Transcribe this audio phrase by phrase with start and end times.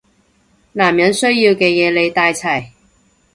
[0.71, 2.69] 男人需要嘅嘢你帶齊